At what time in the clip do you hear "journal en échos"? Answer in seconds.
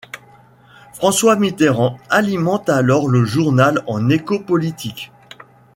3.23-4.39